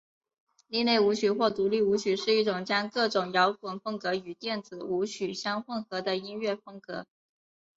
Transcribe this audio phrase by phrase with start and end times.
[0.67, 7.05] 另类舞曲或独立舞曲是一种将各种摇滚风格与电子舞曲相混合的音乐风格。